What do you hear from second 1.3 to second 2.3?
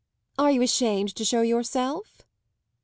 yourself?"